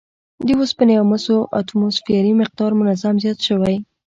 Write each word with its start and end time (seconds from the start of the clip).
د 0.45 0.47
اوسپنې 0.59 0.93
او 0.99 1.05
مسو 1.11 1.37
اتوموسفیري 1.59 2.33
مقدار 2.41 2.71
منظم 2.79 3.15
زیات 3.23 3.39
شوی 3.47 3.75